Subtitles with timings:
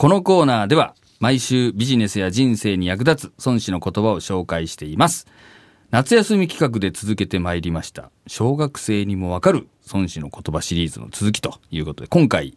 [0.00, 5.26] このコーナーでは毎週ビジネスや人生に役立つ孫子の言葉を紹介しています。
[5.90, 8.10] 夏休み企画で続けてまいりました。
[8.26, 12.56] 小学生にもわかる孫子の言葉シリーズの続きということで、今回、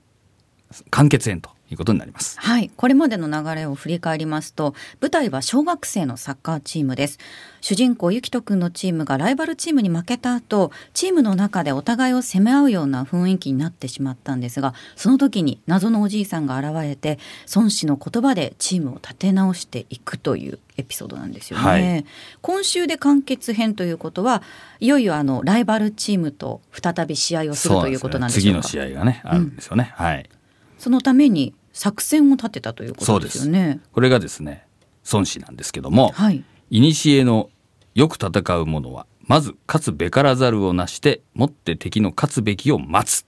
[0.89, 2.39] 完結編ということになります。
[2.39, 2.71] はい。
[2.75, 7.19] これまでの流れを振り返りますと、舞台は小学生のサッカーチームです。
[7.61, 17.19] 主人公ゆきとくんのチームがライバルチームに負けた後、チームの中でお互いを責め合うような雰囲気になってしまったんですが、その時に謎のおじいさんが現れて、
[17.55, 21.63] 孫子の言葉でチームを立て直していくというエピソードなんですよね。
[21.63, 22.05] はい
[22.41, 24.43] 今週で完結編ということは、
[24.79, 28.63] いよいよあのライバルチームと再び試合をするということなんでしょうか。
[28.63, 29.93] 次の試合がね、あるんですよね。
[29.95, 30.29] はい。
[30.77, 33.81] そのために作戦を立てたということですよね。
[33.91, 34.65] これがですね、
[35.11, 36.43] 孫子なんですけども、はい。
[36.71, 37.49] 古の
[37.95, 43.25] よく戦う者は、まず勝つべからざるをなして、もって敵の勝つべきを待つ。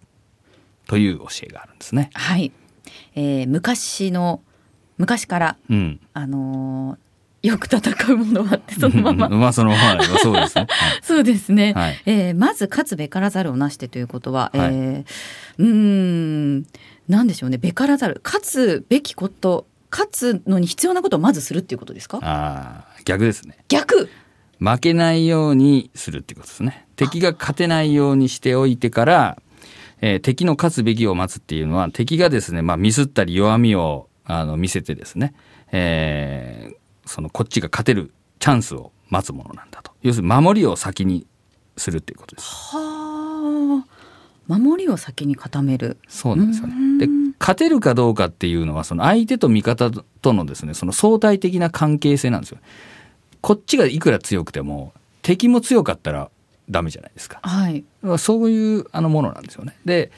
[0.88, 2.12] という教えがあるんですね。
[2.14, 2.52] はい。
[3.16, 4.42] えー昔の
[4.98, 6.00] 昔からうん。
[6.14, 7.06] あのー
[7.46, 10.66] よく戦うものはってそのまままあそのまま、 そうですね。
[10.68, 15.06] はいそうですね、はいえーまず勝つべからざるをなしてということは、はいえー
[15.60, 15.68] うー
[16.62, 16.66] ん
[17.08, 22.18] なんでしょうねべからざる勝つべきこと勝つのに必要なことをまずするっていうことですか？
[22.22, 23.58] ああ、逆ですね。
[23.70, 24.10] 逆
[24.60, 26.88] 負けないようにするっていうことですね。
[26.96, 29.42] 敵が勝てないようにしておいてから、
[30.02, 35.34] えー敵の勝つべきを待つっていうのは、敵がですね、まあミスったり弱みをあの見せてですね、
[35.72, 39.92] えーそのこっちが勝てるチャンスを待つものなんだと。
[40.02, 41.28] 要するに守りを先に
[41.78, 42.48] するっていうことです。
[42.76, 43.05] はあ
[44.48, 47.06] 守りを先に固めるそうなんですよね。
[47.06, 47.08] で、
[47.40, 52.60] 勝てるかどうかっていうのは、その相手と味方とのですね、その相対的な関係性なんですよ。
[53.42, 56.30] こっちがいくら強くても、敵も強かったら
[56.70, 57.40] ダメじゃないですか。
[57.44, 57.84] はい
[58.18, 59.76] そういうあのものなんですよね。
[59.86, 60.12] で、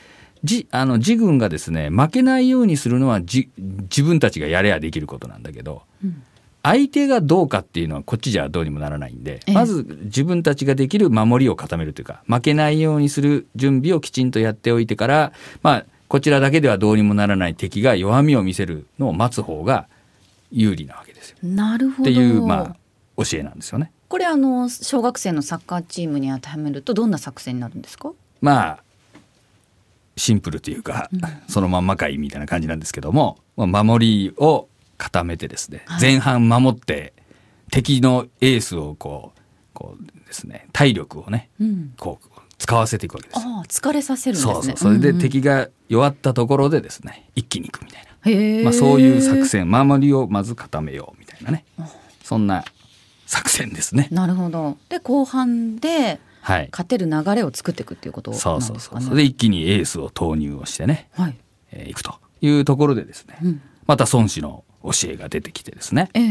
[0.44, 6.22] じあの自軍がですね、負けないようにするのはじ自分たちがやれやできることなんだけど、うん
[6.70, 15.32] 相手がどうかっていうのはこっちじゃどうにもならないんで、ええまず自分たちができる守りを固めるというか、負けないようにする準備をきちんとやっておいてから、
[15.62, 19.88] まあ、こちらだけではどうにもならない敵が弱みを見せるのを待つ方が
[20.50, 21.36] 有利なわけですよ。
[21.42, 22.76] なるほどっていう、ま
[23.16, 23.90] あ、教えなんですよね。
[24.08, 28.12] これあの小学生のサッカーチームに当てはめるとどんな作戦になるんですか？
[28.40, 28.82] まあ、
[30.16, 31.10] シンプルというか、
[31.48, 34.67] そのまんまかいみたいな感じなんですけども、まあ、守りを
[34.98, 37.14] 固めてですね、はい前半守って、
[37.70, 39.40] 敵のエースをこう、
[39.72, 42.28] こうですね、体力をね、うんこう、
[42.58, 43.50] 使わせていくわけですよ。
[43.56, 44.76] ああ疲れさせるんですねそうそう。
[44.76, 48.30] それで敵が弱ったところでですね、一気に行くみたいな。
[48.30, 51.64] へえまあ、そういう作戦、守りをまず固めようみたいなね。
[52.24, 52.64] そんな
[53.26, 54.08] 作戦ですね。
[54.10, 56.68] なるほどで後半ではい。
[56.70, 59.02] 勝てる流れを作っていくっていうことなんですかねそうそうそう。
[59.02, 61.36] それで一気にエースを投入をしてね、はい、
[61.72, 66.24] えーいくというところでですね、うんまた孫子の教えが出てきてですね、ええ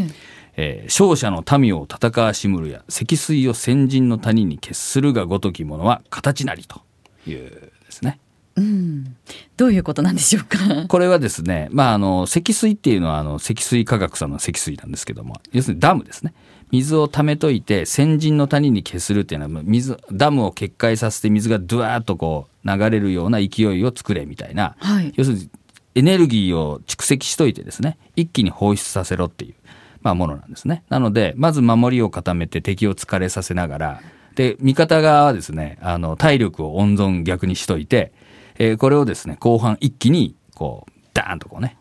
[0.58, 6.82] えー勝者の民を戦わしむるや積水を先人の谷に決するがごときものは形なりと
[7.28, 8.20] いうですね。
[8.56, 9.16] うん、
[9.56, 10.88] どういうことなんでしょうか？
[10.88, 16.34] これはですね、まあ、あの、積水っていうのは、あの、積水化学さんの積水なんですけども、要するにダムですね。
[16.72, 25.50] 水を溜めといて、先人の谷に消するっていうのは、水、ダムを決壊させて水がドワーッとこう、流れるような勢いを作れみたいな、はい要するに、
[25.98, 29.56] エネルギーを蓄積しといてですね、一気に放出させろっていう、
[30.04, 30.84] まあ、ものなんですね。
[30.90, 34.02] なので、まず守りを固めて敵を疲れさせながら、
[34.36, 38.14] で、味方側はですね、あの、体力を温存逆にしといて、
[38.60, 41.78] えーこれをですね、後半一気に、こう、ダーンとこうね、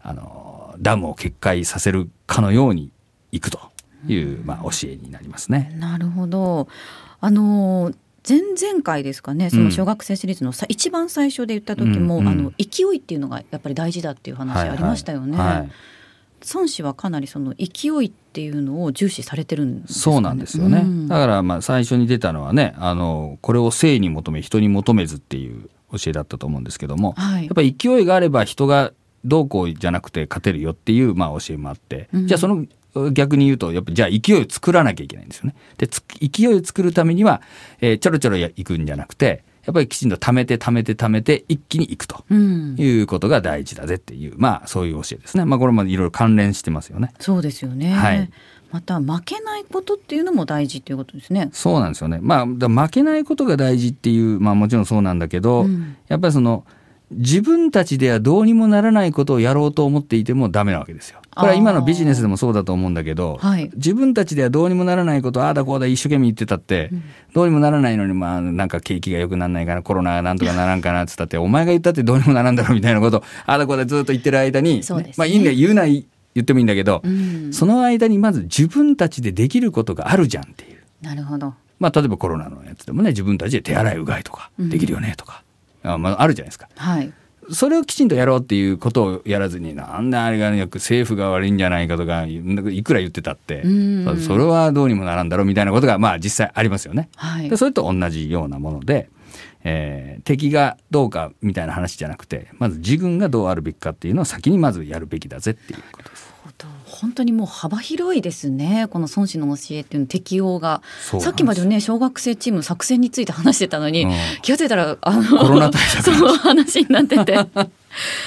[0.00, 2.90] あの、ダムを決壊させるかのように
[3.30, 3.60] いくと
[4.08, 5.72] いう、まあ、教えになりますね。
[5.78, 6.66] なるほど。
[7.20, 7.92] あの
[8.28, 12.28] 前々回ですかね、その小学生シリーズのさ、一番最初で言った時も、うんうん。
[12.28, 15.36] あの勢いっていうのがやっぱり大事だっていう話ありましたよね。
[15.36, 15.46] はい。
[15.58, 15.70] はい
[16.52, 19.86] 孫子はかなりその勢いっていうのを重視されてるんでね？
[19.86, 20.78] そうなんですよね。
[20.78, 21.06] うん。
[21.06, 27.44] だからまあ最初に出たのはね、あのこれを性に求め人に求めずっていう教えだったと思うんですけども、はい。
[27.44, 28.92] やっぱり勢いがあれば人が
[29.24, 32.26] どうこうじゃなくて勝てるよっていうまあ教えもあって、うん。
[32.26, 32.66] じゃあその
[33.12, 35.54] 逆に言うとやっぱじゃあ勢いを作らなきゃいけないんですよね。
[35.78, 37.42] でつ勢いを作るためには、
[37.80, 45.44] えーちょろちょろや行くんじゃなくて、やっぱりきちんと貯めて貯めて貯めて一気に行くとうん、いうことが大事だぜっていう、まあそういう教えですね。
[45.44, 47.12] まあこれもいろいろ関連してますよね。
[47.20, 47.92] そうですよね。
[47.92, 48.30] はい
[48.72, 51.50] また負けないことっていうのも大事っていうことですね。
[51.52, 52.20] そうなんですよね。
[52.22, 56.64] まあ、だ負けないことが大事っていう、まあもちろんそうなんだけど、うんやっぱりその、
[57.12, 61.20] 自分たちではどうにもならないことをやろうと思っていてもダメなわけですよ。
[61.34, 63.70] これは今のビジネスでもそうだと思うんだけど、はい。
[63.74, 66.90] 自分たちではどうにもならないことああだこうだ一生懸命言ってたって、
[67.34, 75.12] どうにもならないのにまあなんか景気が良くならないかなコロナがなんとかならんかなっつったってお前が言ったってどうにもならんだろうみたいなことあ あだこうだずっと言ってる間に、ね。
[75.16, 76.04] まあいいんだよ言うな言
[76.40, 77.52] ってもいいんだけど、うん。
[77.52, 80.78] その間にまず自分たちでできることがあるじゃんっていう。
[81.02, 81.54] なるほど。
[81.82, 85.41] まあ、例えばコロナのやつでもね自分たちで手洗いうがいとかできるよねとか、
[85.82, 87.12] あまあ、あるじゃないですかはい。
[87.50, 97.08] それをきちんとやろうっていうことをやらずになんであれが、ね、政府が悪いんじゃないかとかいくら言ってたってうんそれはどうにもならんだろうみたいなことがまあ実際ありますよね。
[97.16, 97.56] はいで。
[97.56, 99.10] それと同じようなもので、
[99.64, 106.31] えー敵がどうかみたいな話じゃなくてまず自分がどうあるべきかっていうのを先にまずやるべきだぜっていうことです。
[106.92, 108.86] 本当にもう幅広いですね。
[108.90, 110.82] この孫子の教えっていうの適用が。
[111.20, 114.12] さっきまでね小学生チームの作戦について話してたのに、うん。
[114.42, 117.34] 気が付いたらあのコロナ対策 その話になってて。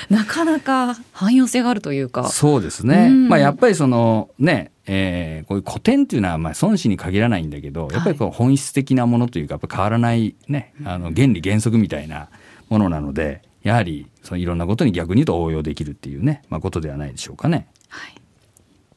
[0.10, 2.30] なかなか汎用性があるというか。
[2.30, 3.30] そうですね、うん。
[3.30, 12.30] まあ、やっぱりそのね、えーこういう古典っていうのはまあ孫子に限らないんだけどやっぱりこう本質的なものというかやっぱ変わらない、ね、あの原理原則みたいな
[12.70, 17.68] ものなのでやはりそのいろんなことに逆に言うと応用できるっていうね、まあ、ことではないでしょうかね。
[17.90, 18.25] はい